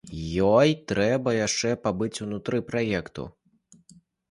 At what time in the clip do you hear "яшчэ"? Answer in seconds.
1.47-1.75